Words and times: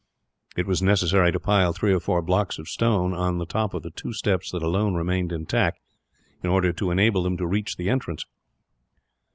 It 0.57 0.65
was 0.65 0.81
necessary 0.81 1.31
to 1.31 1.39
pile 1.39 1.73
three 1.73 1.93
or 1.93 1.99
four 1.99 2.23
blocks 2.23 2.57
of 2.57 2.67
stone 2.67 3.13
on 3.13 3.37
the 3.37 3.45
top 3.45 3.75
of 3.75 3.83
the 3.83 3.91
two 3.91 4.13
steps 4.13 4.49
that 4.49 4.63
alone 4.63 4.95
remained 4.95 5.31
intact, 5.31 5.79
in 6.41 6.49
order 6.49 6.73
to 6.73 6.89
enable 6.89 7.21
them 7.21 7.37
to 7.37 7.45
reach 7.45 7.77
the 7.77 7.91
entrance. 7.91 8.25